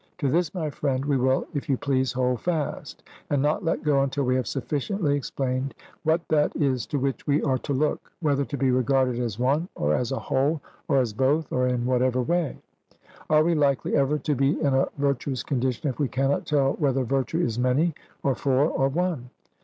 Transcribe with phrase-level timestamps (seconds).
[0.17, 4.01] To this, my friends, we will, if you please, hold fast, and not let go
[4.01, 8.43] until we have sufficiently explained what that is to which we are to look, whether
[8.43, 12.19] to be regarded as one, or as a whole, or as both, or in whatever
[12.19, 12.57] way.
[13.29, 17.03] Are we likely ever to be in a virtuous condition, if we cannot tell whether
[17.03, 17.93] virtue is many,
[18.23, 19.29] or four, or one?